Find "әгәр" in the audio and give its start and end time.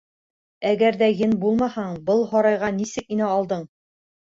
0.69-0.97